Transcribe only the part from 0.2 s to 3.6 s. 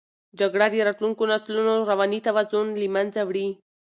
جګړه د راتلونکو نسلونو رواني توازن له منځه وړي.